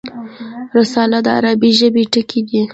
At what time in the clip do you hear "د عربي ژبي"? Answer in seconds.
1.25-2.03